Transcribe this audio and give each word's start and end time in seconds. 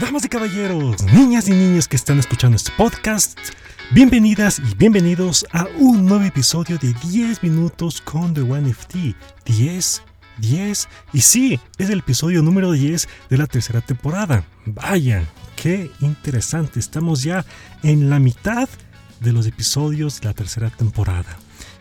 Damas 0.00 0.24
y 0.24 0.28
caballeros, 0.28 1.02
niñas 1.12 1.48
y 1.48 1.50
niños 1.50 1.88
que 1.88 1.96
están 1.96 2.20
escuchando 2.20 2.54
este 2.56 2.70
podcast, 2.76 3.36
bienvenidas 3.90 4.60
y 4.60 4.76
bienvenidos 4.76 5.44
a 5.50 5.66
un 5.76 6.06
nuevo 6.06 6.22
episodio 6.24 6.78
de 6.78 6.94
10 7.10 7.42
minutos 7.42 8.00
con 8.00 8.32
The 8.32 8.42
One 8.42 8.70
FT. 8.70 9.16
10, 9.44 10.02
10, 10.38 10.88
y 11.12 11.20
sí, 11.20 11.60
es 11.78 11.90
el 11.90 11.98
episodio 11.98 12.42
número 12.42 12.70
10 12.70 13.08
de 13.28 13.38
la 13.38 13.48
tercera 13.48 13.80
temporada. 13.80 14.44
Vaya, 14.66 15.24
qué 15.56 15.90
interesante, 16.00 16.78
estamos 16.78 17.24
ya 17.24 17.44
en 17.82 18.08
la 18.08 18.20
mitad 18.20 18.68
de 19.18 19.32
los 19.32 19.48
episodios 19.48 20.20
de 20.20 20.28
la 20.28 20.34
tercera 20.34 20.70
temporada. 20.70 21.36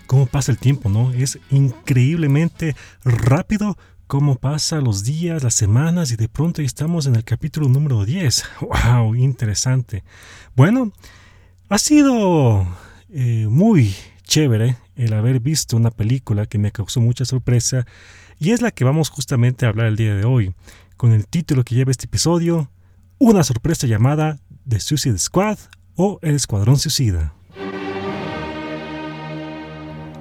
¿Cómo 0.07 0.25
pasa 0.25 0.51
el 0.51 0.57
tiempo, 0.57 0.89
no? 0.89 1.11
Es 1.11 1.37
increíblemente 1.51 2.75
rápido 3.03 3.77
cómo 4.07 4.35
pasan 4.35 4.85
los 4.85 5.03
días, 5.03 5.43
las 5.43 5.53
semanas 5.53 6.11
y 6.11 6.15
de 6.15 6.29
pronto 6.29 6.61
estamos 6.61 7.05
en 7.05 7.15
el 7.17 7.25
capítulo 7.25 7.67
número 7.67 8.05
10. 8.05 8.43
¡Wow! 8.61 9.15
Interesante. 9.15 10.03
Bueno, 10.55 10.93
ha 11.67 11.77
sido 11.77 12.65
eh, 13.09 13.47
muy 13.49 13.93
chévere 14.23 14.77
el 14.95 15.13
haber 15.13 15.41
visto 15.41 15.75
una 15.75 15.91
película 15.91 16.45
que 16.45 16.57
me 16.57 16.71
causó 16.71 17.01
mucha 17.01 17.25
sorpresa 17.25 17.85
y 18.39 18.51
es 18.51 18.61
la 18.61 18.71
que 18.71 18.85
vamos 18.85 19.09
justamente 19.09 19.65
a 19.65 19.69
hablar 19.69 19.87
el 19.87 19.97
día 19.97 20.15
de 20.15 20.23
hoy, 20.23 20.53
con 20.95 21.11
el 21.11 21.27
título 21.27 21.63
que 21.63 21.75
lleva 21.75 21.91
este 21.91 22.05
episodio, 22.05 22.71
una 23.19 23.43
sorpresa 23.43 23.87
llamada 23.87 24.39
The 24.67 24.79
Suicide 24.79 25.19
Squad 25.19 25.57
o 25.95 26.19
El 26.21 26.35
Escuadrón 26.35 26.79
Suicida. 26.79 27.33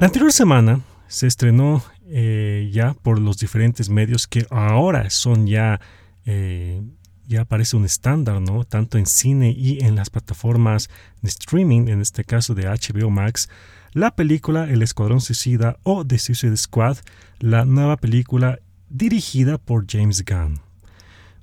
La 0.01 0.07
anterior 0.07 0.33
semana 0.33 0.81
se 1.07 1.27
estrenó 1.27 1.83
eh, 2.09 2.71
ya 2.73 2.95
por 2.95 3.21
los 3.21 3.39
diferentes 3.39 3.89
medios 3.89 4.27
que 4.27 4.47
ahora 4.51 5.11
son 5.11 5.47
ya, 5.47 5.81
eh, 6.25 6.81
ya 7.27 7.45
parece 7.45 7.77
un 7.77 7.85
estándar, 7.85 8.41
¿no? 8.41 8.65
Tanto 8.65 8.99
en 8.99 9.07
cine 9.07 9.51
y 9.51 9.85
en 9.85 9.97
las 9.97 10.11
plataformas 10.11 10.89
de 11.23 11.29
streaming, 11.29 11.89
en 11.89 12.01
este 12.01 12.25
caso 12.25 12.55
de 12.55 12.69
HBO 12.69 13.11
Max, 13.11 13.49
la 13.93 14.15
película 14.15 14.71
El 14.71 14.83
Escuadrón 14.83 15.21
Suicida 15.21 15.79
o 15.83 16.07
The 16.07 16.19
Suicide 16.19 16.57
Squad, 16.57 16.99
la 17.41 17.65
nueva 17.65 17.97
película 17.97 18.61
dirigida 18.89 19.59
por 19.59 19.87
James 19.91 20.25
Gunn. 20.25 20.61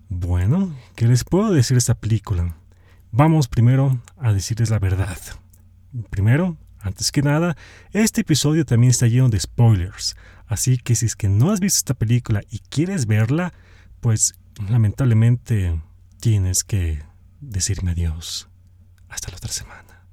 Bueno, 0.10 0.76
¿qué 0.96 1.08
les 1.08 1.24
puedo 1.24 1.52
decir 1.52 1.76
de 1.76 1.80
esta 1.80 1.96
película? 1.96 2.56
Vamos 3.12 3.48
primero 3.48 4.00
a 4.18 4.32
decirles 4.32 4.70
la 4.70 4.80
verdad. 4.80 5.18
Primero, 6.10 6.58
antes 6.84 7.12
que 7.12 7.22
nada, 7.22 7.56
este 7.92 8.22
episodio 8.22 8.66
también 8.66 8.92
está 8.92 9.08
lleno 9.08 9.30
de 9.30 9.40
spoilers, 9.40 10.16
así 10.48 10.78
que 10.78 10.96
si 10.96 11.06
es 11.06 11.16
que 11.16 11.30
no 11.30 11.52
has 11.52 11.62
visto 11.62 11.78
esta 11.78 11.94
película 11.94 12.42
y 12.50 12.60
quieres 12.60 13.06
verla, 13.08 13.54
pues 14.02 14.34
lamentablemente 14.70 15.82
tienes 16.20 16.66
que 16.66 17.02
decirme 17.40 17.92
adiós. 17.92 18.50
Hasta 19.08 19.32
la 19.32 19.38
otra 19.38 19.52
semana. 19.52 20.08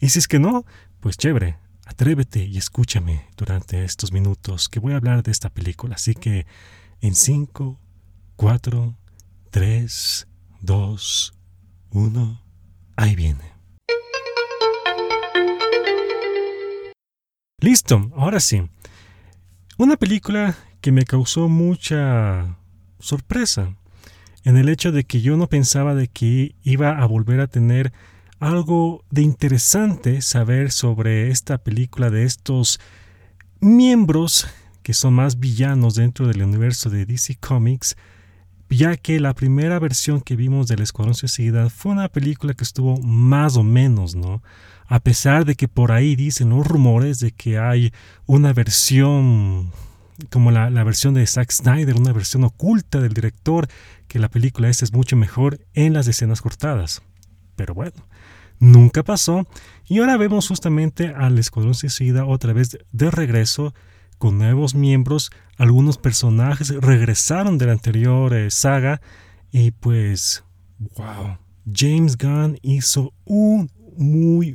Y 0.00 0.08
si 0.08 0.18
es 0.18 0.26
que 0.26 0.38
no, 0.38 0.64
pues 1.00 1.16
chévere, 1.16 1.58
atrévete 1.86 2.44
y 2.44 2.58
escúchame 2.58 3.28
durante 3.36 3.84
estos 3.84 4.12
minutos 4.12 4.68
que 4.68 4.80
voy 4.80 4.94
a 4.94 4.96
hablar 4.96 5.22
de 5.22 5.30
esta 5.30 5.50
película. 5.50 5.94
Así 5.94 6.14
que 6.14 6.46
en 7.00 7.14
5, 7.14 7.78
4, 8.36 8.98
3, 9.50 10.28
2, 10.62 11.34
1, 11.90 12.42
ahí 12.96 13.14
viene. 13.14 13.57
Listo, 17.60 18.12
ahora 18.14 18.38
sí. 18.38 18.62
Una 19.78 19.96
película 19.96 20.56
que 20.80 20.92
me 20.92 21.04
causó 21.04 21.48
mucha 21.48 22.56
sorpresa 23.00 23.74
en 24.44 24.56
el 24.56 24.68
hecho 24.68 24.92
de 24.92 25.02
que 25.02 25.22
yo 25.22 25.36
no 25.36 25.48
pensaba 25.48 25.96
de 25.96 26.06
que 26.06 26.54
iba 26.62 26.90
a 26.90 27.04
volver 27.06 27.40
a 27.40 27.48
tener 27.48 27.92
algo 28.38 29.04
de 29.10 29.22
interesante 29.22 30.22
saber 30.22 30.70
sobre 30.70 31.30
esta 31.30 31.58
película 31.58 32.10
de 32.10 32.22
estos 32.22 32.78
miembros 33.58 34.46
que 34.84 34.94
son 34.94 35.14
más 35.14 35.40
villanos 35.40 35.96
dentro 35.96 36.28
del 36.28 36.44
universo 36.44 36.90
de 36.90 37.06
DC 37.06 37.38
Comics, 37.40 37.96
ya 38.70 38.96
que 38.96 39.18
la 39.18 39.34
primera 39.34 39.80
versión 39.80 40.20
que 40.20 40.36
vimos 40.36 40.68
del 40.68 40.82
Escuadrón 40.82 41.16
Suicida 41.16 41.70
fue 41.70 41.90
una 41.90 42.08
película 42.08 42.54
que 42.54 42.62
estuvo 42.62 42.98
más 43.02 43.56
o 43.56 43.64
menos, 43.64 44.14
¿no? 44.14 44.42
A 44.88 45.00
pesar 45.00 45.44
de 45.44 45.54
que 45.54 45.68
por 45.68 45.92
ahí 45.92 46.16
dicen 46.16 46.48
los 46.48 46.66
rumores 46.66 47.20
de 47.20 47.32
que 47.32 47.58
hay 47.58 47.92
una 48.26 48.54
versión 48.54 49.70
como 50.30 50.50
la, 50.50 50.68
versión 50.82 51.14
de 51.14 51.26
Zack 51.26 51.52
Snyder, 51.52 51.94
una 51.94 52.12
versión 52.12 52.42
oculta 52.42 53.00
del 53.00 53.12
director, 53.12 53.68
que 54.08 54.18
la 54.18 54.28
película 54.28 54.68
esta 54.68 54.84
es 54.84 54.92
mucho 54.92 55.14
mejor 55.14 55.60
en 55.74 55.92
las 55.92 56.08
escenas 56.08 56.42
cortadas. 56.42 57.02
Pero 57.54 57.74
bueno, 57.74 57.94
nunca 58.58 59.04
pasó 59.04 59.46
y 59.86 60.00
ahora 60.00 60.16
vemos 60.16 60.48
justamente 60.48 61.08
al 61.08 61.38
Escuadrón 61.38 61.74
Suicida 61.74 62.24
otra 62.24 62.52
vez 62.52 62.78
de 62.90 63.10
regreso 63.10 63.74
con 64.16 64.38
nuevos 64.38 64.74
miembros, 64.74 65.30
algunos 65.58 65.98
personajes 65.98 66.70
regresaron 66.70 67.56
de 67.56 67.66
la 67.66 67.72
anterior 67.72 68.34
eh, 68.34 68.50
saga 68.50 69.00
y 69.52 69.70
pues, 69.70 70.42
wow, 70.96 71.38
James 71.72 72.18
Gunn 72.18 72.58
hizo 72.62 73.12
un 73.24 73.70
muy. 73.98 74.52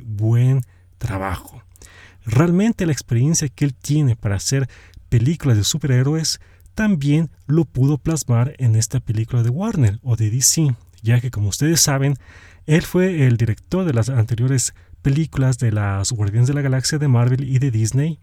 Realmente 2.24 2.86
la 2.86 2.92
experiencia 2.92 3.48
que 3.48 3.64
él 3.64 3.74
tiene 3.74 4.16
para 4.16 4.36
hacer 4.36 4.68
películas 5.08 5.56
de 5.56 5.64
superhéroes 5.64 6.40
también 6.74 7.30
lo 7.46 7.64
pudo 7.64 7.98
plasmar 7.98 8.54
en 8.58 8.76
esta 8.76 9.00
película 9.00 9.42
de 9.42 9.50
Warner 9.50 10.00
o 10.02 10.16
de 10.16 10.30
DC, 10.30 10.74
ya 11.02 11.20
que 11.20 11.30
como 11.30 11.48
ustedes 11.48 11.80
saben, 11.80 12.16
él 12.66 12.82
fue 12.82 13.26
el 13.26 13.36
director 13.36 13.84
de 13.84 13.92
las 13.92 14.08
anteriores 14.08 14.74
películas 15.02 15.58
de 15.58 15.70
las 15.70 16.10
Guardianes 16.12 16.48
de 16.48 16.54
la 16.54 16.62
Galaxia 16.62 16.98
de 16.98 17.08
Marvel 17.08 17.44
y 17.44 17.58
de 17.58 17.70
Disney, 17.70 18.18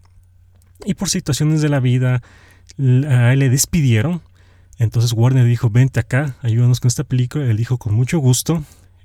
y 0.84 0.94
por 0.94 1.08
situaciones 1.08 1.62
de 1.62 1.68
la 1.68 1.80
vida 1.80 2.22
a 2.78 3.32
él 3.32 3.38
le 3.38 3.50
despidieron. 3.50 4.20
Entonces 4.78 5.12
Warner 5.12 5.44
dijo, 5.44 5.70
vente 5.70 6.00
acá, 6.00 6.36
ayúdanos 6.42 6.80
con 6.80 6.88
esta 6.88 7.04
película. 7.04 7.44
Él 7.44 7.56
dijo, 7.56 7.78
con 7.78 7.94
mucho 7.94 8.18
gusto. 8.18 8.64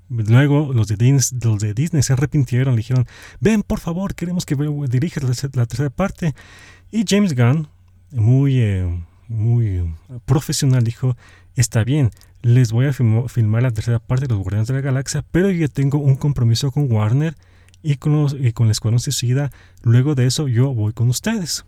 Luego 0.09 0.71
los 0.73 0.87
de, 0.87 0.95
Disney, 0.95 1.39
los 1.43 1.59
de 1.59 1.73
Disney 1.73 2.01
se 2.01 2.13
arrepintieron, 2.13 2.75
le 2.75 2.77
dijeron, 2.77 3.05
ven 3.39 3.63
por 3.63 3.79
favor, 3.79 4.15
queremos 4.15 4.45
que 4.45 4.55
dirijas 4.89 5.23
la, 5.55 5.65
tercera 5.65 5.89
parte. 5.89 6.33
Y 6.91 7.03
James 7.07 7.35
Gunn, 7.35 7.67
muy, 8.11 8.59
eh, 8.59 9.03
muy 9.27 9.93
profesional, 10.25 10.83
dijo, 10.83 11.17
está 11.55 11.83
bien, 11.83 12.11
les 12.41 12.71
voy 12.71 12.85
a 12.85 12.93
filmar 12.93 13.63
la 13.63 13.71
tercera 13.71 13.99
parte 13.99 14.27
de 14.27 14.33
los 14.33 14.43
Guardianes 14.43 14.67
de 14.67 14.75
la 14.75 14.81
Galaxia, 14.81 15.25
pero 15.31 15.49
yo 15.49 15.67
tengo 15.67 15.97
un 15.97 16.15
compromiso 16.15 16.71
con 16.71 16.89
Warner 16.91 17.35
y 17.83 17.95
con, 17.95 18.13
los, 18.13 18.35
y 18.39 18.53
con 18.53 18.67
la 18.67 18.71
Escuadrón 18.71 18.99
Suicida. 18.99 19.51
Luego 19.83 20.15
de 20.15 20.25
eso 20.25 20.47
yo 20.47 20.73
voy 20.73 20.93
con 20.93 21.09
ustedes. 21.09 21.65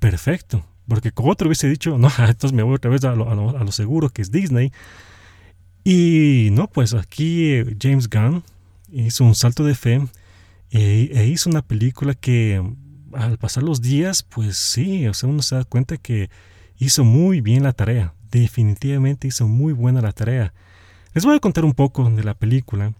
Perfecto. 0.00 0.64
Porque 0.88 1.12
como 1.12 1.30
otro 1.30 1.48
hubiese 1.48 1.68
dicho, 1.68 1.98
no, 1.98 2.10
entonces 2.18 2.52
me 2.52 2.62
voy 2.62 2.74
otra 2.74 2.90
vez 2.90 3.04
a 3.04 3.14
lo, 3.14 3.28
a 3.30 3.64
lo 3.64 3.72
seguro 3.72 4.08
que 4.08 4.22
es 4.22 4.32
Disney. 4.32 4.72
Y 5.90 6.50
no, 6.50 6.68
pues 6.68 6.92
aquí 6.92 7.50
eh, 7.50 7.76
James 7.80 8.10
Gunn 8.10 8.44
hizo 8.92 9.24
un 9.24 9.34
salto 9.34 9.64
de 9.64 9.74
fe 9.74 10.06
e, 10.70 11.10
e, 11.14 11.26
hizo 11.28 11.48
una 11.48 11.62
película 11.62 12.12
que 12.12 12.62
al 13.14 13.38
pasar 13.38 13.62
los 13.62 13.80
días, 13.80 14.22
pues 14.22 14.58
sí, 14.58 15.06
o 15.06 15.14
sea, 15.14 15.30
uno 15.30 15.40
se 15.40 15.54
da 15.54 15.64
cuenta 15.64 15.96
que 15.96 16.28
hizo 16.76 17.04
muy 17.04 17.40
bien 17.40 17.62
la 17.62 17.72
tarea. 17.72 18.12
Definitivamente 18.30 19.28
hizo 19.28 19.48
muy 19.48 19.72
buena 19.72 20.02
la 20.02 20.12
tarea. 20.12 20.52
Les 21.14 21.24
voy 21.24 21.36
a 21.36 21.40
contar 21.40 21.64
un 21.64 21.72
poco 21.72 22.10
de 22.10 22.22
la 22.22 22.34
película 22.34 22.92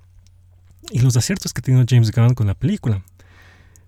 y 0.91 1.01
los 1.01 1.15
aciertos 1.15 1.53
que 1.53 1.61
tiene 1.61 1.85
James 1.87 2.11
Gunn 2.11 2.33
con 2.33 2.47
la 2.47 2.55
película. 2.55 3.03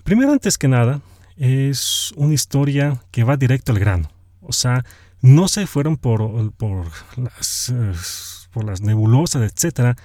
Primero, 0.05 0.31
antes 0.31 0.59
que 0.59 0.69
nada, 0.69 1.01
es 1.39 2.13
una 2.17 2.35
historia 2.35 3.03
que 3.11 3.25
va 3.25 3.39
directo 3.39 3.73
al 3.73 3.79
grano. 3.79 4.11
O 4.43 4.53
sea, 4.53 4.85
no 5.23 5.49
se 5.49 5.67
fueron 5.67 5.97
por, 5.97 6.53
por 6.53 6.85
las... 7.17 8.40
Por 8.51 8.65
las 8.65 8.81
nebulosas, 8.81 9.51
etc. 9.51 9.97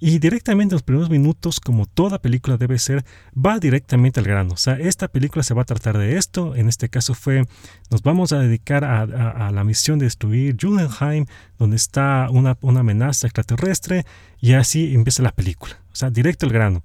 Y 0.00 0.18
directamente 0.18 0.74
en 0.74 0.76
los 0.76 0.82
primeros 0.82 1.08
minutos, 1.08 1.60
como 1.60 1.86
toda 1.86 2.20
película 2.20 2.56
debe 2.56 2.78
ser, 2.78 3.04
va 3.34 3.58
directamente 3.58 4.20
al 4.20 4.26
grano. 4.26 4.52
O 4.52 4.56
sea, 4.56 4.74
esta 4.74 5.08
película 5.08 5.42
se 5.42 5.54
va 5.54 5.62
a 5.62 5.64
tratar 5.64 5.96
de 5.96 6.18
esto. 6.18 6.56
En 6.56 6.68
este 6.68 6.88
caso 6.88 7.14
fue, 7.14 7.46
nos 7.90 8.02
vamos 8.02 8.32
a 8.32 8.38
dedicar 8.38 8.84
a, 8.84 9.50
la 9.50 9.64
misión 9.64 9.98
de 9.98 10.04
destruir 10.04 10.56
Judenheim, 10.60 11.26
donde 11.58 11.76
está 11.76 12.28
una, 12.30 12.58
una 12.60 12.80
amenaza 12.80 13.26
extraterrestre. 13.26 14.04
Y 14.40 14.52
así 14.52 14.94
empieza 14.94 15.22
la 15.22 15.32
película. 15.32 15.78
O 15.92 15.96
sea, 15.96 16.10
directo 16.10 16.44
al 16.44 16.52
grano. 16.52 16.82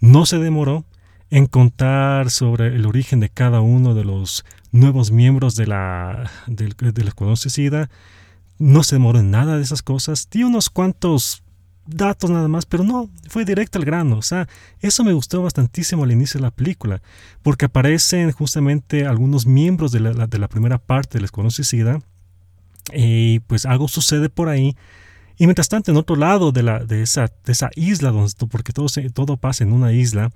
No 0.00 0.24
se 0.24 0.38
demoró 0.38 0.84
en 1.30 1.46
contar 1.46 2.30
sobre 2.30 2.68
el 2.68 2.86
origen 2.86 3.20
de 3.20 3.30
cada 3.30 3.62
uno 3.62 3.94
de 3.94 4.04
los 4.04 4.44
nuevos 4.70 5.10
miembros 5.10 5.56
de 5.56 5.66
la, 5.66 6.30
del, 6.46 6.76
del 6.78 7.08
Escuadrón 7.08 7.36
Suicida 7.36 7.90
no 8.60 8.84
se 8.84 8.96
demoró 8.96 9.18
en 9.18 9.30
nada 9.30 9.56
de 9.56 9.62
esas 9.62 9.82
cosas. 9.82 10.28
Dio 10.30 10.46
unos 10.46 10.68
cuantos 10.70 11.42
datos 11.86 12.30
nada 12.30 12.46
más, 12.46 12.66
pero 12.66 12.84
no, 12.84 13.08
fue 13.28 13.44
directo 13.44 13.78
al 13.78 13.86
grano. 13.86 14.18
O 14.18 14.22
sea, 14.22 14.48
eso 14.80 15.02
me 15.02 15.14
gustó 15.14 15.42
bastantísimo 15.42 16.04
al 16.04 16.12
inicio 16.12 16.38
de 16.38 16.42
la 16.42 16.50
película, 16.50 17.00
porque 17.42 17.64
aparecen 17.64 18.30
justamente 18.32 19.06
algunos 19.06 19.46
miembros 19.46 19.92
de 19.92 20.00
la, 20.00 20.26
de 20.26 20.38
la 20.38 20.48
primera 20.48 20.78
parte 20.78 21.18
del 21.18 21.24
Escuadrón 21.24 21.50
Suicida, 21.50 22.00
y 22.92 23.40
pues 23.40 23.64
algo 23.66 23.88
sucede 23.88 24.28
por 24.28 24.48
ahí, 24.48 24.76
Y 25.38 25.46
mientras 25.46 25.70
tanto, 25.70 25.90
en 25.90 25.96
otro 25.96 26.16
lado 26.16 26.52
de, 26.52 26.62
la, 26.62 26.84
de, 26.84 27.02
esa, 27.02 27.32
de 27.44 27.52
esa 27.52 27.70
isla, 27.74 28.10
donde, 28.10 28.30
porque 28.50 28.74
todo, 28.74 28.88
todo 29.14 29.38
pasa 29.38 29.64
en 29.64 29.72
una 29.72 29.92
isla, 29.92 30.32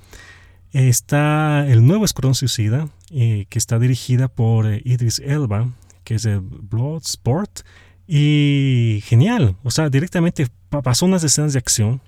está 0.72 1.66
el 1.68 1.86
nuevo 1.86 2.06
Escuadrón 2.06 2.34
Suicida, 2.34 2.88
eh, 3.10 3.44
que 3.50 3.58
está 3.58 3.78
dirigida 3.78 4.28
por 4.28 4.66
eh, 4.66 4.80
Idris 4.82 5.18
Elba, 5.18 5.68
que 6.04 6.14
es 6.14 6.22
de 6.22 6.38
Bloodsport. 6.38 7.60
Y 8.06 9.02
genial, 9.06 9.56
o 9.62 9.70
sea, 9.70 9.88
directamente 9.88 10.46
pasó 10.68 11.06
unas 11.06 11.24
escenas 11.24 11.54
de 11.54 11.58
acción 11.58 12.00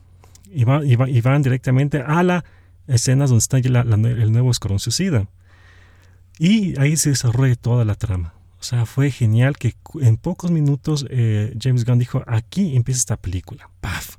y, 0.52 0.62
y, 0.62 1.20
van 1.20 1.42
directamente 1.42 2.02
a 2.06 2.22
las 2.22 2.44
escenas 2.86 3.30
donde 3.30 3.42
está 3.42 3.58
el 3.58 4.32
nuevo 4.32 4.50
Escuadrón 4.50 4.78
Suicida. 4.78 5.26
Y 6.38 6.78
ahí 6.78 6.96
se 6.96 7.10
desarrolla 7.10 7.54
toda 7.56 7.84
la 7.84 7.94
trama. 7.94 8.34
O 8.60 8.62
sea, 8.62 8.84
fue 8.84 9.10
genial 9.10 9.56
que 9.58 9.74
en 10.00 10.16
pocos 10.16 10.50
minutos 10.50 11.06
eh, 11.10 11.56
James 11.60 11.84
Gunn 11.84 11.98
dijo, 11.98 12.22
aquí 12.26 12.76
empieza 12.76 12.98
esta 12.98 13.16
película. 13.16 13.70
¡Paf! 13.80 14.16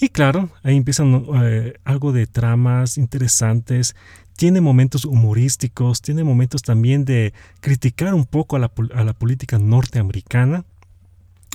Y 0.00 0.08
claro, 0.10 0.50
ahí 0.62 0.76
empiezan 0.76 1.26
eh, 1.42 1.74
algo 1.84 2.12
de 2.12 2.26
tramas 2.26 2.98
interesantes, 2.98 3.96
tiene 4.36 4.60
momentos 4.60 5.04
humorísticos, 5.04 6.00
tiene 6.00 6.22
momentos 6.22 6.62
también 6.62 7.04
de 7.04 7.34
criticar 7.60 8.14
un 8.14 8.24
poco 8.24 8.54
a 8.54 8.60
la 8.60 9.12
política 9.12 9.58
norteamericana, 9.58 10.64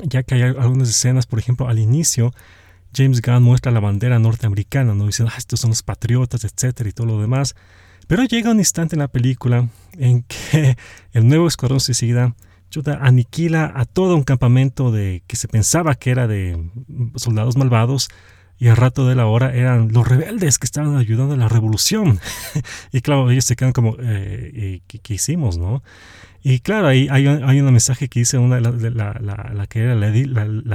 ya 0.04 0.24
que 0.24 0.36
hay 0.36 0.42
algunas 0.42 0.90
escenas, 0.90 1.26
por 1.26 1.40
ejemplo, 1.40 1.68
al 1.68 1.80
inicio, 1.80 2.34
James 2.96 3.22
Gunn 3.22 3.44
muestra 3.44 3.72
la 3.72 3.80
bandera 3.80 4.20
norteamericana, 4.20 4.94
¿no? 4.94 5.08
Diciendo, 5.08 5.32
ah, 5.34 5.38
estos 5.38 5.60
son 5.60 5.72
los 5.72 5.84
patriotas, 5.84 6.44
etcétera, 6.44 6.90
y 6.90 6.94
todo 6.94 7.08
lo 7.08 7.20
demás. 7.20 7.56
Pero 8.08 8.24
llega 8.24 8.52
un 8.52 8.60
instante 8.60 8.96
en 8.96 9.00
la 9.00 9.08
película 9.08 9.68
en 9.98 10.24
que 10.24 10.78
el 11.14 11.28
nuevo 11.28 11.48
escuadrón 11.48 11.80
suicida 11.80 12.36
aniquila 13.00 13.72
a 13.76 13.86
todo 13.86 14.16
un 14.16 14.24
campamento 14.24 14.92
de 14.92 15.22
que 15.28 15.36
se 15.36 15.48
pensaba 15.48 15.96
que 15.96 16.10
era 16.10 16.28
de 16.28 16.72
soldados 17.16 17.56
malvados 17.56 18.10
y 18.64 18.70
al 18.70 18.78
rato 18.78 19.06
de 19.06 19.14
la 19.14 19.26
hora 19.26 19.54
eran 19.54 19.92
los 19.92 20.08
rebeldes 20.08 20.58
que 20.58 20.64
estaban 20.64 20.96
ayudando 20.96 21.34
a 21.34 21.38
la 21.38 21.50
revolución. 21.50 22.22
y 22.94 23.02
claro, 23.02 23.30
ellos 23.30 23.44
se 23.44 23.58
quedan 23.58 23.74
como, 23.74 23.98
eh, 24.00 24.80
¿qué, 24.88 25.14
hicimos, 25.14 25.58
no? 25.58 25.84
Y 26.42 26.62
claro, 26.62 26.88
ahí 26.88 27.10
hay, 27.12 27.28
hay 27.28 27.60
un 27.60 27.66
mensaje 27.66 28.08
que 28.08 28.20
dice 28.20 28.38
una, 28.38 28.62
la, 28.62 28.72
la, 28.72 29.52
la, 29.54 29.68
que 29.68 29.82
era 29.82 29.96
la, 29.96 30.10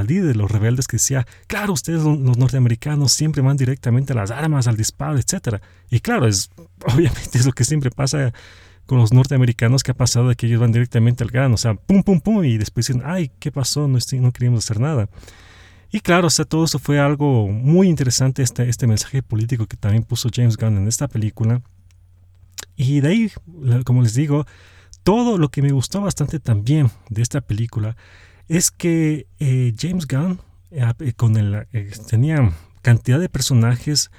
líder 0.03 0.27
de 0.27 0.35
los 0.35 0.51
rebeldes 0.51 0.87
que 0.87 0.99
decía, 0.99 1.27
claro, 1.47 1.73
ustedes 1.73 2.03
los 2.03 2.37
norteamericanos 2.37 3.11
siempre 3.11 3.41
van 3.41 3.57
directamente 3.57 4.13
a 4.13 4.17
las 4.17 4.33
armas, 4.33 4.67
al 4.67 4.77
disparo, 4.77 5.17
etc. 5.17 5.57
Y 5.89 6.01
claro, 6.01 6.27
es 6.27 6.51
obviamente 6.95 7.39
es 7.39 7.47
lo 7.47 7.53
que 7.53 7.65
siempre 7.65 7.91
pasa 7.91 8.35
con 8.85 8.99
los 8.99 9.15
norteamericanos 9.15 9.83
que 9.83 9.93
ha 9.93 9.97
pasado 9.97 10.29
de 10.29 10.37
que 10.37 10.47
ellos 10.47 10.61
van 10.61 10.73
directamente 10.73 11.25
al 11.25 11.31
grano, 11.31 11.55
o 11.55 11.59
sea, 11.59 11.73
pum, 11.73 12.03
pum, 12.03 12.21
pum, 12.21 12.45
y 12.45 12.59
después 12.59 12.87
dicen, 12.87 13.03
ay, 13.07 13.31
¿qué 13.39 13.51
pasó? 13.51 13.89
No, 13.89 13.97
no 13.97 14.33
queríamos 14.33 14.67
hacer 14.67 14.79
nada. 14.79 15.09
Y 15.91 16.01
claro, 16.01 16.27
o 16.27 16.31
sea, 16.31 16.45
todo 16.45 16.65
eso 16.65 16.79
fue 16.79 16.99
algo 16.99 17.49
muy 17.49 17.89
interesante, 17.89 18.43
este, 18.43 18.69
este 18.69 18.87
mensaje 18.87 19.23
político 19.23 19.67
que 19.67 19.77
también 19.77 20.05
puso 20.05 20.29
James 20.33 20.57
Gunn 20.57 20.77
en 20.77 20.89
esta 20.89 21.09
película. 21.09 21.63
Y 22.77 23.01
de 23.01 23.09
ahí, 23.09 23.33
como 23.85 24.03
les 24.03 24.15
digo, 24.15 24.47
todo 25.03 25.39
lo 25.39 25.49
que 25.49 25.63
me 25.63 25.73
gustó 25.73 26.03
bastante 26.03 26.39
también 26.39 26.91
de 27.09 27.23
esta 27.23 27.41
película 27.41 27.97
es 28.49 28.71
que 28.71 29.27
eh, 29.39 29.73
James 29.79 30.07
Gunn 30.07 30.41
eh, 30.71 31.13
con 31.17 31.37
el, 31.37 31.67
eh, 31.73 31.91
tenía 32.09 32.53
cantidad 32.83 33.19
de 33.19 33.29
personajes, 33.29 34.11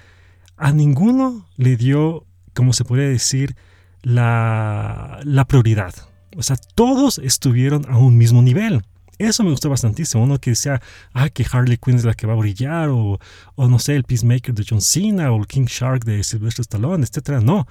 a 0.57 0.71
ninguno 0.71 1.47
le 1.57 1.77
dio, 1.77 2.25
como 2.53 2.73
se 2.73 2.85
podría 2.85 3.07
decir, 3.07 3.55
la, 4.01 5.19
la 5.23 5.45
prioridad. 5.45 5.93
O 6.35 6.43
sea, 6.43 6.57
todos 6.75 7.19
estuvieron 7.19 7.85
a 7.89 7.97
un 7.97 8.17
mismo 8.17 8.41
nivel. 8.41 8.83
Eso 9.19 9.43
me 9.43 9.51
gustó 9.51 9.69
bastantísimo. 9.69 10.23
Uno 10.23 10.39
que 10.39 10.51
decía, 10.51 10.81
ah, 11.13 11.29
que 11.29 11.45
Harley 11.51 11.77
Quinn 11.77 11.97
es 11.97 12.05
la 12.05 12.13
que 12.13 12.25
va 12.25 12.33
a 12.33 12.37
brillar, 12.37 12.89
o, 12.89 13.19
o 13.55 13.67
no 13.67 13.77
sé, 13.77 13.95
el 13.95 14.05
Peacemaker 14.05 14.55
de 14.55 14.65
John 14.67 14.81
Cena, 14.81 15.31
o 15.31 15.37
el 15.37 15.45
King 15.45 15.65
Shark 15.65 16.05
de 16.05 16.23
Sylvester 16.23 16.61
Stallone, 16.61 17.05
etc. 17.05 17.41
No, 17.43 17.67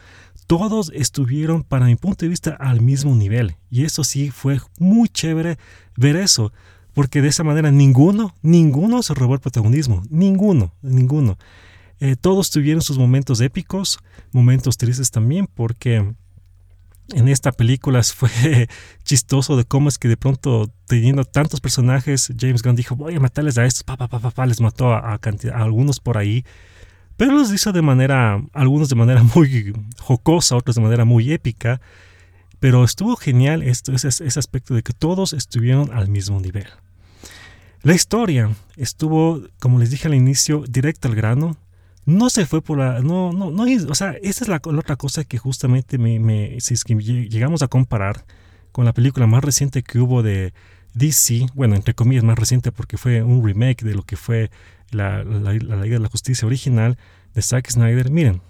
todos 0.46 0.92
estuvieron, 0.94 1.64
para 1.64 1.86
mi 1.86 1.96
punto 1.96 2.26
de 2.26 2.28
vista, 2.28 2.50
al 2.50 2.82
mismo 2.82 3.14
nivel. 3.14 3.56
Y 3.70 3.84
eso 3.84 4.04
sí 4.04 4.30
fue 4.30 4.60
muy 4.78 5.08
chévere 5.08 5.58
ver 5.96 6.16
eso, 6.16 6.52
porque 6.92 7.22
de 7.22 7.28
esa 7.28 7.44
manera 7.44 7.70
ninguno, 7.70 8.34
ninguno 8.42 9.02
se 9.02 9.14
robó 9.14 9.34
el 9.34 9.40
protagonismo, 9.40 10.02
ninguno, 10.10 10.74
ninguno. 10.82 11.38
Eh, 12.00 12.16
todos 12.20 12.50
tuvieron 12.50 12.82
sus 12.82 12.98
momentos 12.98 13.40
épicos, 13.40 13.98
momentos 14.32 14.76
tristes 14.76 15.10
también, 15.10 15.48
porque 15.52 16.14
en 17.14 17.28
esta 17.28 17.52
película 17.52 18.02
fue 18.14 18.68
chistoso 19.04 19.56
de 19.56 19.64
cómo 19.64 19.88
es 19.88 19.98
que 19.98 20.08
de 20.08 20.16
pronto, 20.16 20.70
teniendo 20.86 21.24
tantos 21.24 21.60
personajes, 21.60 22.32
James 22.38 22.62
Gunn 22.62 22.76
dijo, 22.76 22.96
voy 22.96 23.14
a 23.14 23.20
matarles 23.20 23.58
a 23.58 23.64
estos, 23.64 23.82
pa, 23.82 23.96
pa, 23.96 24.46
les 24.46 24.60
mató 24.60 24.92
a, 24.92 25.14
a 25.14 25.62
algunos 25.62 26.00
por 26.00 26.18
ahí 26.18 26.44
pero 27.18 27.32
los 27.32 27.52
hizo 27.52 27.72
de 27.72 27.82
manera, 27.82 28.40
algunos 28.52 28.88
de 28.88 28.94
manera 28.94 29.22
muy 29.34 29.74
jocosa, 29.98 30.56
otros 30.56 30.76
de 30.76 30.82
manera 30.82 31.04
muy 31.04 31.32
épica. 31.32 31.82
Pero 32.60 32.84
estuvo 32.84 33.16
genial 33.16 33.62
esto, 33.62 33.92
ese, 33.92 34.08
ese 34.08 34.38
aspecto 34.38 34.72
de 34.72 34.82
que 34.82 34.92
todos 34.92 35.32
estuvieron 35.32 35.92
al 35.92 36.08
mismo 36.08 36.40
nivel. 36.40 36.68
La 37.82 37.94
historia 37.94 38.50
estuvo, 38.76 39.42
como 39.58 39.80
les 39.80 39.90
dije 39.90 40.06
al 40.06 40.14
inicio, 40.14 40.64
directa 40.68 41.08
al 41.08 41.16
grano. 41.16 41.56
No 42.08 42.30
se 42.30 42.46
fue 42.46 42.62
por 42.62 42.78
la... 42.78 43.00
No, 43.00 43.34
no, 43.34 43.50
no, 43.50 43.64
o 43.64 43.94
sea, 43.94 44.12
esa 44.22 44.44
es 44.44 44.48
la, 44.48 44.62
otra 44.64 44.96
cosa 44.96 45.24
que 45.24 45.36
justamente 45.36 45.98
me, 45.98 46.58
si 46.58 46.72
es 46.72 46.82
que 46.82 46.94
llegamos 46.94 47.60
a 47.60 47.68
comparar 47.68 48.24
con 48.72 48.86
la 48.86 48.94
película 48.94 49.26
más 49.26 49.44
reciente 49.44 49.82
que 49.82 49.98
hubo 49.98 50.22
de 50.22 50.54
DC, 50.94 51.48
bueno, 51.52 51.76
entre 51.76 51.92
comillas 51.92 52.24
más 52.24 52.38
reciente 52.38 52.72
porque 52.72 52.96
fue 52.96 53.22
un 53.22 53.44
remake 53.46 53.84
de 53.84 53.94
lo 53.94 54.04
que 54.04 54.16
fue 54.16 54.50
la, 54.90 55.22
la, 55.22 55.52
Liga 55.52 55.96
de 55.96 55.98
la 55.98 56.08
Justicia 56.08 56.46
original 56.46 56.96
de 57.34 57.42
Zack 57.42 57.70
Snyder, 57.70 58.10
miren, 58.10 58.40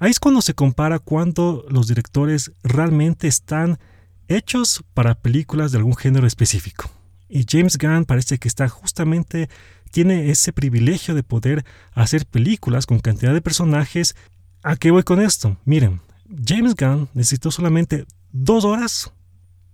ahí 0.00 0.10
es 0.10 0.18
cuando 0.18 0.42
se 0.42 0.54
compara 0.54 0.98
cuando 0.98 1.64
los 1.68 1.86
directores 1.86 2.50
realmente 2.64 3.28
están 3.28 3.78
hechos 4.26 4.82
para 4.92 5.14
películas 5.14 5.70
de 5.70 5.78
algún 5.78 5.94
género 5.94 6.26
específico. 6.26 6.90
Y 7.28 7.44
James 7.48 7.78
Gunn 7.78 8.06
parece 8.06 8.38
que 8.38 8.48
está 8.48 8.68
justamente, 8.68 9.48
tiene 9.90 10.30
ese 10.30 10.52
privilegio 10.52 11.14
de 11.14 11.22
poder 11.22 11.64
hacer 11.92 12.26
películas 12.26 12.86
con 12.86 13.00
cantidad 13.00 13.32
de 13.32 13.40
personajes. 13.40 14.16
¿A 14.62 14.76
qué 14.76 14.90
voy 14.90 15.02
con 15.02 15.20
esto? 15.20 15.56
Miren, 15.64 16.00
James 16.46 16.74
Gunn 16.74 17.08
necesitó 17.14 17.50
solamente 17.50 18.06
dos 18.32 18.64
horas 18.64 19.12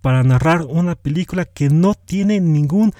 para 0.00 0.22
narrar 0.22 0.62
una 0.62 0.94
película 0.94 1.44
que 1.44 1.70
no 1.70 1.94
tiene 1.94 2.40
ningún 2.40 2.92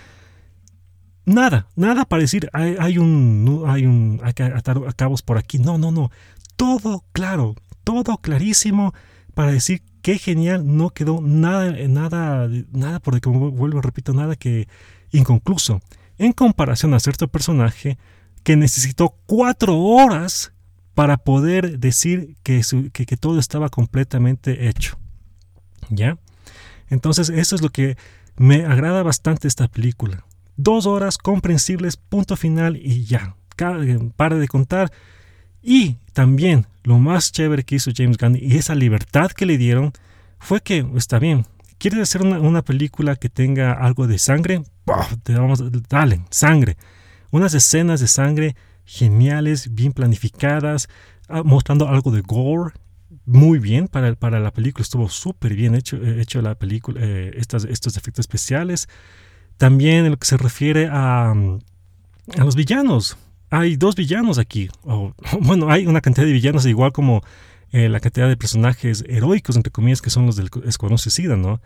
Nada, 1.24 1.68
nada 1.76 2.04
para 2.04 2.22
decir, 2.22 2.50
hay, 2.52 2.98
un, 2.98 3.62
hay 3.66 3.86
un, 3.86 4.20
hay 4.24 4.32
atar 4.52 4.80
cabos 4.96 5.22
por 5.22 5.38
aquí. 5.38 5.58
No, 5.58 5.78
no, 5.78 5.92
no. 5.92 6.10
Todo 6.56 7.04
claro, 7.12 7.54
todo 7.84 8.16
clarísimo 8.18 8.92
para 9.34 9.52
decir 9.52 9.82
qué 10.02 10.18
genial, 10.18 10.64
no 10.76 10.90
quedó 10.90 11.20
nada, 11.22 11.70
nada, 11.88 12.48
nada, 12.72 12.98
por 12.98 13.20
como 13.20 13.52
vuelvo, 13.52 13.80
repito, 13.80 14.12
nada 14.12 14.34
que 14.34 14.68
inconcluso. 15.12 15.80
En 16.22 16.32
comparación 16.32 16.94
a 16.94 17.00
cierto 17.00 17.26
personaje 17.26 17.98
que 18.44 18.54
necesitó 18.56 19.16
cuatro 19.26 19.76
horas 19.76 20.52
para 20.94 21.16
poder 21.16 21.80
decir 21.80 22.36
que, 22.44 22.62
todo 23.18 23.40
estaba 23.40 23.68
completamente 23.70 24.68
hecho. 24.68 24.96
¿Ya? 25.90 26.18
Entonces, 26.90 27.28
eso 27.28 27.56
es 27.56 27.62
lo 27.62 27.70
que 27.70 27.96
me 28.36 28.64
agrada 28.64 29.02
bastante 29.02 29.48
esta 29.48 29.66
película 29.66 30.24
Dos 30.56 30.86
horas 30.86 31.18
comprensibles, 31.18 31.96
punto 31.96 32.36
final 32.36 32.76
y 32.76 33.04
ya. 33.04 33.34
Para 34.16 34.36
de 34.36 34.46
contar. 34.46 34.92
Y 35.60 35.94
también 36.12 36.66
lo 36.84 37.00
más 37.00 37.32
chévere 37.32 37.64
que 37.64 37.74
hizo 37.76 37.90
James 37.92 38.16
Gunn 38.16 38.38
y 38.40 38.56
esa 38.56 38.76
libertad 38.76 39.32
que 39.32 39.46
le 39.46 39.58
dieron 39.58 39.92
fue 40.38 40.60
que, 40.60 40.86
está 40.94 41.18
bien, 41.18 41.46
¿quieres 41.82 41.98
hacer 41.98 42.22
una, 42.22 42.62
película 42.62 43.16
que 43.16 43.28
tenga 43.28 43.72
algo 43.72 44.06
de 44.06 44.16
sangre? 44.16 44.62
Te 45.24 45.34
vamos, 45.34 45.60
dale, 45.88 46.20
sangre. 46.30 46.76
Unas 47.32 47.54
escenas 47.54 47.98
de 47.98 48.06
sangre 48.06 48.54
geniales, 48.84 49.74
bien 49.74 49.92
planificadas, 49.92 50.88
ah, 51.28 51.42
mostrando 51.44 51.88
algo 51.88 52.12
de 52.12 52.20
gore. 52.20 52.72
Muy 53.24 53.58
bien 53.58 53.88
para, 53.88 54.38
la 54.38 54.52
película, 54.52 54.82
estuvo 54.82 55.08
súper 55.08 55.54
bien 55.54 55.74
hecho, 55.74 55.96
eh, 55.96 56.24
la 56.40 56.54
película, 56.54 57.00
eh, 57.02 57.32
estos 57.34 57.64
efectos 57.96 58.20
especiales. 58.20 58.88
También 59.56 60.04
en 60.04 60.12
lo 60.12 60.18
que 60.18 60.26
se 60.26 60.36
refiere 60.36 60.88
a, 60.88 61.34
mm, 61.34 61.58
a 62.38 62.44
los 62.44 62.54
villanos. 62.54 63.16
Hay 63.50 63.74
dos 63.74 63.96
villanos 63.96 64.38
aquí. 64.38 64.68
O, 64.84 65.14
bueno, 65.40 65.68
hay 65.68 65.88
una 65.88 66.00
cantidad 66.00 66.26
de 66.26 66.32
villanos 66.32 66.64
igual 66.64 66.92
como 66.92 67.24
eh, 67.72 67.88
la 67.88 68.00
cantidad 68.00 68.28
de 68.28 68.36
personajes 68.36 69.04
heroicos, 69.08 69.56
entre 69.56 69.72
comillas, 69.72 70.02
que 70.02 70.10
son 70.10 70.26
los 70.26 70.36
del 70.36 70.50
Escuadrón 70.64 70.98
Suicida, 70.98 71.36
¿no? 71.36 71.60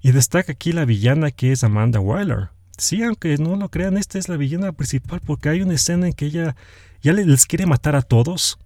Y 0.00 0.12
destaca 0.12 0.52
aquí 0.52 0.72
la 0.72 0.84
villana 0.84 1.30
que 1.30 1.52
es 1.52 1.64
Amanda 1.64 2.00
Wyler. 2.00 2.50
Sí, 2.76 3.02
aunque 3.02 3.36
no 3.38 3.56
lo 3.56 3.68
crean, 3.68 3.96
esta 3.96 4.18
es 4.18 4.28
la 4.28 4.36
villana 4.36 4.70
principal 4.72 5.20
porque 5.24 5.48
hay 5.48 5.62
una 5.62 5.74
escena 5.74 6.06
en 6.06 6.12
que 6.12 6.26
ella 6.26 6.54
ya 7.02 7.12
les 7.12 7.46
quiere 7.46 7.66
matar 7.66 7.96
a 7.96 8.02
todos. 8.02 8.58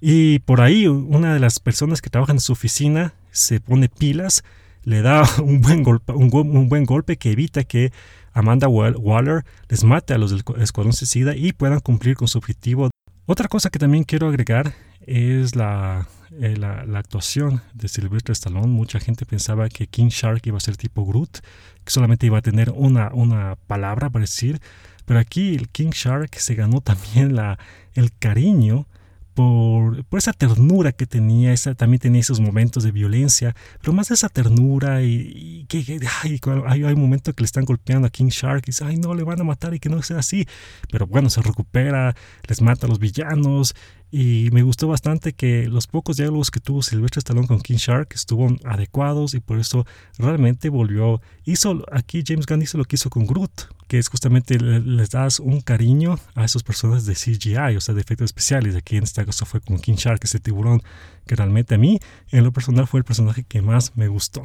Y 0.00 0.40
por 0.40 0.60
ahí 0.60 0.86
una 0.86 1.32
de 1.32 1.40
las 1.40 1.60
personas 1.60 2.02
que 2.02 2.10
trabajan 2.10 2.36
en 2.36 2.40
su 2.40 2.52
oficina 2.52 3.14
se 3.30 3.60
pone 3.60 3.88
pilas 3.88 4.44
le 4.84 5.00
da 5.00 5.22
un 5.42 5.62
buen, 5.62 5.82
golpe, 5.82 6.12
un, 6.12 6.68
buen 6.68 6.84
golpe 6.84 7.16
que 7.16 7.30
evita 7.30 7.64
que 7.64 7.92
Amanda 8.32 8.68
Waller 8.68 9.44
les 9.68 9.84
mate 9.84 10.14
a 10.14 10.18
los 10.18 10.30
del 10.30 10.42
Escuadrón 10.58 10.92
Suicida 10.92 11.34
y 11.36 11.52
puedan 11.52 11.80
cumplir 11.80 12.16
con 12.16 12.28
su 12.28 12.38
objetivo. 12.38 12.90
Otra 13.26 13.48
cosa 13.48 13.70
que 13.70 13.78
también 13.78 14.02
quiero 14.02 14.28
agregar 14.28 14.74
es 15.06 15.54
la, 15.54 16.08
eh, 16.40 16.56
la, 16.56 16.80
actuación 16.98 17.62
de 17.72 17.86
Sylvester 17.86 18.32
Stallone. 18.32 18.66
Mucha 18.66 18.98
gente 18.98 19.24
pensaba 19.26 19.68
que 19.68 19.86
King 19.86 20.08
Shark 20.08 20.40
iba 20.44 20.56
a 20.56 20.60
ser 20.60 20.76
tipo 20.76 21.04
Groot, 21.04 21.38
que 21.84 21.90
solamente 21.92 22.26
iba 22.26 22.38
a 22.38 22.42
tener 22.42 22.70
una, 22.70 23.10
una 23.14 23.56
palabra 23.68 24.10
para 24.10 24.22
decir, 24.22 24.60
pero 25.04 25.20
aquí 25.20 25.54
el 25.54 25.68
King 25.68 25.90
Shark 25.90 26.34
se 26.34 26.54
ganó 26.56 26.80
también 26.80 27.36
la, 27.36 27.58
el 27.94 28.12
cariño 28.12 28.86
por, 29.34 30.04
esa 30.12 30.32
ternura 30.32 30.92
que 30.92 31.06
tenía, 31.06 31.54
también 31.76 32.00
tenía 32.00 32.20
esos 32.20 32.40
momentos 32.40 32.84
de 32.84 32.92
violencia, 32.92 33.54
pero 33.80 33.92
más 33.92 34.10
esa 34.10 34.28
ternura 34.28 35.02
y, 35.02 35.64
que, 35.68 36.00
hay, 36.22 36.40
hay, 36.66 36.82
un 36.82 37.00
momento 37.00 37.32
que 37.32 37.42
le 37.42 37.46
están 37.46 37.64
golpeando 37.64 38.06
a 38.06 38.10
King 38.10 38.28
Shark 38.28 38.62
y 38.64 38.70
dice, 38.70 38.84
ay 38.84 38.96
no, 38.96 39.14
le 39.14 39.24
van 39.24 39.40
a 39.40 39.44
matar 39.44 39.74
y 39.74 39.80
que 39.80 39.88
no 39.88 40.02
sea 40.02 40.18
así, 40.18 40.46
pero 40.90 41.06
bueno, 41.06 41.30
se 41.30 41.40
recupera, 41.42 42.14
les 42.48 42.60
mata 42.60 42.86
a 42.86 42.88
los 42.88 42.98
villanos 42.98 43.74
y 44.14 44.50
me 44.52 44.62
gustó 44.62 44.88
bastante 44.88 45.32
que 45.32 45.66
los 45.68 45.86
pocos 45.86 46.18
diálogos 46.18 46.50
que 46.50 46.60
tuvo 46.60 46.82
Silvestre 46.82 47.20
Stallone 47.20 47.46
con 47.46 47.60
King 47.60 47.76
Shark 47.76 48.08
estuvieron 48.14 48.60
adecuados 48.64 49.32
y 49.32 49.40
por 49.40 49.58
eso 49.58 49.86
realmente 50.18 50.68
volvió. 50.68 51.22
Hizo, 51.44 51.82
aquí 51.90 52.22
James 52.24 52.44
Gunn 52.44 52.60
hizo 52.60 52.76
lo 52.76 52.84
que 52.84 52.96
hizo 52.96 53.08
con 53.08 53.26
Groot, 53.26 53.68
que 53.92 53.98
es 53.98 54.08
justamente 54.08 54.58
les 54.58 55.10
das 55.10 55.38
un 55.38 55.60
cariño 55.60 56.18
a 56.34 56.46
esos 56.46 56.62
personas 56.62 57.04
de 57.04 57.12
CGI, 57.12 57.76
o 57.76 57.80
sea, 57.82 57.94
de 57.94 58.00
efectos 58.00 58.24
especiales. 58.24 58.74
Aquí 58.74 58.96
en 58.96 59.02
este 59.02 59.22
caso 59.22 59.44
fue 59.44 59.60
con 59.60 59.78
King 59.78 59.96
Shark, 59.96 60.18
ese 60.22 60.40
tiburón 60.40 60.80
que 61.26 61.36
realmente 61.36 61.74
a 61.74 61.78
mí, 61.78 62.00
en 62.30 62.42
lo 62.42 62.54
personal, 62.54 62.86
fue 62.86 63.00
el 63.00 63.04
personaje 63.04 63.44
que 63.44 63.60
más 63.60 63.94
me 63.94 64.08
gustó. 64.08 64.44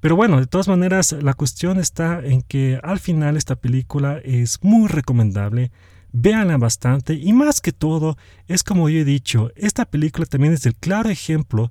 Pero 0.00 0.16
bueno, 0.16 0.40
de 0.40 0.48
todas 0.48 0.66
maneras, 0.66 1.12
la 1.12 1.34
cuestión 1.34 1.78
está 1.78 2.18
en 2.18 2.42
que 2.42 2.80
al 2.82 2.98
final 2.98 3.36
esta 3.36 3.54
película 3.54 4.18
es 4.24 4.58
muy 4.60 4.88
recomendable 4.88 5.70
véanla 6.10 6.56
bastante 6.56 7.14
y 7.14 7.32
más 7.32 7.60
que 7.60 7.70
todo, 7.70 8.18
es 8.48 8.64
como 8.64 8.88
yo 8.88 8.98
he 8.98 9.04
dicho, 9.04 9.52
esta 9.54 9.84
película 9.84 10.26
también 10.26 10.52
es 10.52 10.66
el 10.66 10.74
claro 10.74 11.10
ejemplo 11.10 11.70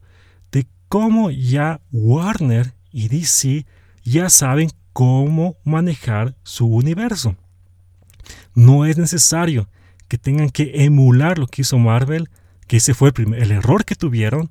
de 0.54 0.68
cómo 0.88 1.32
ya 1.32 1.82
Warner 1.92 2.76
y 2.94 3.10
DC 3.10 3.66
ya 4.06 4.30
saben 4.30 4.70
cómo 4.98 5.60
manejar 5.64 6.36
su 6.42 6.66
universo. 6.66 7.36
No 8.56 8.84
es 8.84 8.98
necesario 8.98 9.70
que 10.08 10.18
tengan 10.18 10.50
que 10.50 10.86
emular 10.86 11.38
lo 11.38 11.46
que 11.46 11.62
hizo 11.62 11.78
Marvel, 11.78 12.32
que 12.66 12.78
ese 12.78 12.96
fue 12.96 13.12
el, 13.16 13.36
el 13.36 13.52
error 13.52 13.86
que 13.86 13.94
tuvieron, 13.94 14.50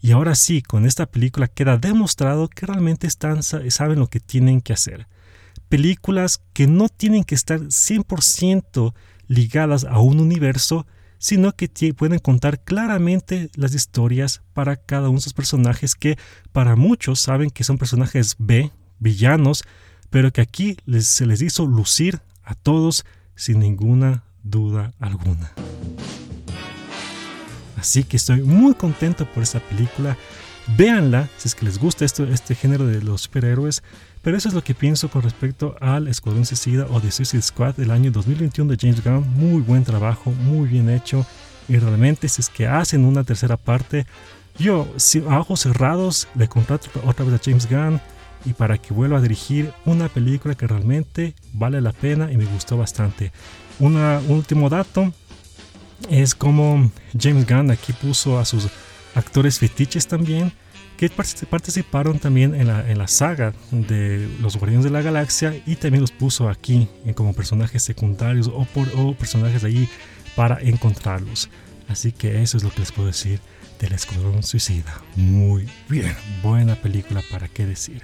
y 0.00 0.12
ahora 0.12 0.36
sí, 0.36 0.62
con 0.62 0.86
esta 0.86 1.06
película 1.06 1.48
queda 1.48 1.76
demostrado 1.76 2.46
que 2.46 2.66
realmente 2.66 3.08
están, 3.08 3.42
saben 3.42 3.98
lo 3.98 4.06
que 4.06 4.20
tienen 4.20 4.60
que 4.60 4.72
hacer. 4.72 5.08
Películas 5.68 6.40
que 6.52 6.68
no 6.68 6.88
tienen 6.88 7.24
que 7.24 7.34
estar 7.34 7.58
100% 7.58 8.94
ligadas 9.26 9.82
a 9.82 9.98
un 9.98 10.20
universo, 10.20 10.86
sino 11.18 11.50
que 11.56 11.68
pueden 11.94 12.20
contar 12.20 12.62
claramente 12.62 13.50
las 13.56 13.74
historias 13.74 14.42
para 14.54 14.76
cada 14.76 15.08
uno 15.08 15.14
de 15.14 15.22
esos 15.22 15.34
personajes 15.34 15.96
que 15.96 16.16
para 16.52 16.76
muchos 16.76 17.18
saben 17.18 17.50
que 17.50 17.64
son 17.64 17.76
personajes 17.76 18.36
B, 18.38 18.70
villanos, 19.00 19.64
pero 20.10 20.32
que 20.32 20.40
aquí 20.40 20.76
se 21.00 21.26
les 21.26 21.42
hizo 21.42 21.66
lucir 21.66 22.20
a 22.44 22.54
todos 22.54 23.04
sin 23.34 23.58
ninguna 23.58 24.22
duda 24.42 24.92
alguna. 25.00 25.52
Así 27.76 28.04
que 28.04 28.18
estoy 28.18 28.42
muy 28.42 28.74
contento 28.74 29.24
por 29.24 29.42
esta 29.42 29.58
película. 29.60 30.16
Véanla 30.76 31.28
si 31.38 31.48
es 31.48 31.54
que 31.54 31.64
les 31.64 31.78
gusta 31.78 32.04
esto, 32.04 32.24
este 32.24 32.54
género 32.54 32.86
de 32.86 33.02
los 33.02 33.22
superhéroes. 33.22 33.82
Pero 34.22 34.36
eso 34.36 34.48
es 34.48 34.54
lo 34.54 34.62
que 34.62 34.74
pienso 34.74 35.08
con 35.08 35.22
respecto 35.22 35.76
al 35.80 36.06
Escuadrón 36.06 36.44
Suicida 36.44 36.86
o 36.90 37.00
The 37.00 37.10
Suicide 37.10 37.42
Squad 37.42 37.76
del 37.76 37.90
año 37.90 38.10
2021 38.10 38.70
de 38.70 38.78
James 38.78 39.02
Gunn. 39.02 39.26
Muy 39.34 39.62
buen 39.62 39.84
trabajo, 39.84 40.30
muy 40.30 40.68
bien 40.68 40.90
hecho. 40.90 41.24
Y 41.68 41.78
realmente 41.78 42.28
si 42.28 42.42
es 42.42 42.50
que 42.50 42.66
hacen 42.66 43.06
una 43.06 43.24
tercera 43.24 43.56
parte, 43.56 44.06
yo 44.58 44.86
a 45.30 45.38
ojos 45.38 45.60
cerrados 45.60 46.28
le 46.34 46.48
contrato 46.48 46.90
otra 47.06 47.24
vez 47.24 47.34
a 47.34 47.42
James 47.42 47.66
Gunn 47.70 47.98
y 48.44 48.52
para 48.52 48.78
que 48.78 48.94
vuelva 48.94 49.18
a 49.18 49.20
dirigir 49.20 49.72
una 49.84 50.08
película 50.08 50.54
que 50.54 50.66
realmente 50.66 51.34
vale 51.52 51.80
la 51.80 51.92
pena 51.92 52.32
y 52.32 52.36
me 52.36 52.46
gustó 52.46 52.76
bastante. 52.76 53.32
un 53.78 53.96
último 54.28 54.68
dato 54.68 55.12
es 56.08 56.34
como 56.34 56.90
James 57.18 57.46
Gunn 57.46 57.70
aquí 57.70 57.92
puso 57.92 58.38
a 58.38 58.44
sus 58.44 58.68
actores 59.14 59.58
fetiches 59.58 60.06
también 60.06 60.52
que 60.96 61.08
participaron 61.08 62.18
también 62.18 62.54
en 62.54 62.66
la, 62.66 62.86
en 62.90 62.98
la 62.98 63.08
saga 63.08 63.54
de 63.70 64.28
los 64.42 64.58
Guardianes 64.58 64.84
de 64.84 64.90
la 64.90 65.00
Galaxia 65.00 65.54
y 65.64 65.76
también 65.76 66.02
los 66.02 66.10
puso 66.10 66.50
aquí 66.50 66.88
eh, 67.06 67.14
como 67.14 67.32
personajes 67.32 67.82
secundarios 67.82 68.48
o, 68.48 68.66
por, 68.66 68.86
o 68.94 69.14
personajes 69.14 69.64
ahí 69.64 69.88
para 70.36 70.60
encontrarlos. 70.60 71.48
Así 71.88 72.12
que 72.12 72.42
eso 72.42 72.58
es 72.58 72.64
lo 72.64 72.70
que 72.70 72.80
les 72.80 72.92
puedo 72.92 73.06
decir 73.06 73.40
del 73.80 73.92
Escuadrón 73.94 74.42
Suicida. 74.42 75.00
Muy 75.16 75.68
bien, 75.88 76.14
buena 76.42 76.76
película 76.76 77.22
para 77.30 77.48
qué 77.48 77.66
decir. 77.66 78.02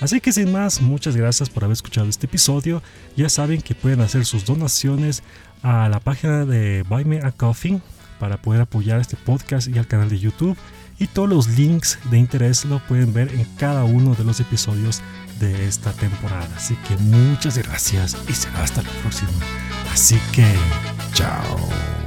Así 0.00 0.20
que 0.20 0.32
sin 0.32 0.50
más, 0.50 0.80
muchas 0.80 1.16
gracias 1.16 1.48
por 1.48 1.64
haber 1.64 1.74
escuchado 1.74 2.08
este 2.08 2.26
episodio. 2.26 2.82
Ya 3.16 3.28
saben 3.28 3.62
que 3.62 3.74
pueden 3.74 4.00
hacer 4.00 4.24
sus 4.24 4.44
donaciones 4.44 5.22
a 5.62 5.88
la 5.88 6.00
página 6.00 6.44
de 6.44 6.82
Buy 6.82 7.04
Me 7.04 7.20
a 7.22 7.30
Coffee 7.30 7.80
para 8.18 8.42
poder 8.42 8.62
apoyar 8.62 9.00
este 9.00 9.16
podcast 9.16 9.68
y 9.68 9.78
al 9.78 9.86
canal 9.86 10.08
de 10.08 10.18
YouTube 10.18 10.56
y 10.98 11.06
todos 11.06 11.28
los 11.28 11.48
links 11.48 11.98
de 12.10 12.18
interés 12.18 12.64
lo 12.64 12.78
pueden 12.86 13.12
ver 13.12 13.32
en 13.32 13.44
cada 13.56 13.84
uno 13.84 14.14
de 14.14 14.24
los 14.24 14.40
episodios 14.40 15.02
de 15.40 15.66
esta 15.66 15.92
temporada. 15.92 16.48
Así 16.56 16.76
que 16.88 16.96
muchas 16.96 17.58
gracias 17.58 18.16
y 18.28 18.32
será 18.32 18.62
hasta 18.62 18.82
la 18.82 18.90
próxima. 19.02 19.30
Así 19.92 20.18
que, 20.32 20.46
chao. 21.12 22.01